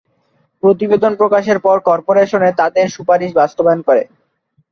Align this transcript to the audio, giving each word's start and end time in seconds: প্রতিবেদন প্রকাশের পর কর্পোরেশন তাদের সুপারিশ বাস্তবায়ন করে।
প্রতিবেদন 0.63 1.11
প্রকাশের 1.15 1.57
পর 1.59 1.77
কর্পোরেশন 1.81 2.41
তাদের 2.59 2.85
সুপারিশ 2.89 3.31
বাস্তবায়ন 3.35 3.81
করে। 3.87 4.03